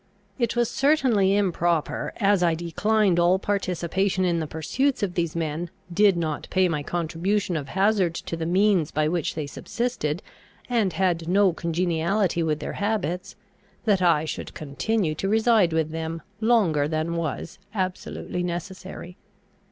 [0.39, 5.69] It was certainly improper, as I declined all participation in the pursuits of these men,
[5.93, 10.23] did not pay my contribution of hazard to the means by which they subsisted,
[10.67, 13.35] and had no congeniality with their habits,
[13.85, 19.17] that I should continue to reside with them longer than was absolutely necessary.